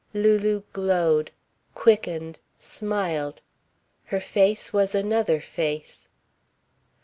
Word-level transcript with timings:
Lulu 0.15 0.63
glowed, 0.73 1.29
quickened, 1.75 2.39
smiled. 2.59 3.43
Her 4.05 4.19
face 4.19 4.73
was 4.73 4.95
another 4.95 5.39
face. 5.39 6.07